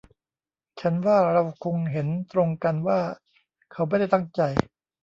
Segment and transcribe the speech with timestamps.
[0.81, 2.99] ฉันว่าเราคงเห็นตรงกันว่า
[3.71, 4.41] เขาไม่ได้ตั้งใจ